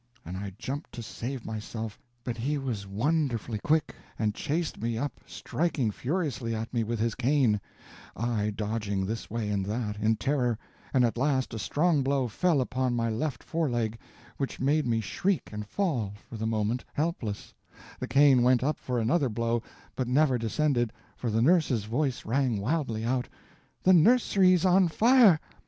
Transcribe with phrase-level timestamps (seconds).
[0.25, 5.19] and I jumped to save myself; but he was furiously quick, and chased me up,
[5.27, 7.61] striking furiously at me with his cane,
[8.15, 10.57] I dodging this way and that, in terror,
[10.91, 13.99] and at last a strong blow fell upon my left foreleg,
[14.37, 17.53] which made me shriek and fall, for the moment, helpless;
[17.99, 19.61] the cane went up for another blow,
[19.95, 23.29] but never descended, for the nurse's voice rang wildly out,
[23.83, 25.39] "The nursery's on fire!"